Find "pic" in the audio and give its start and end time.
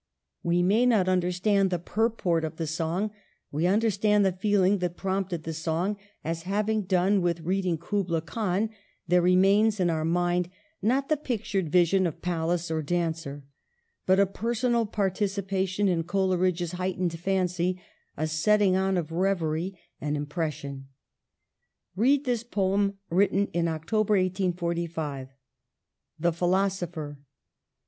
11.17-11.43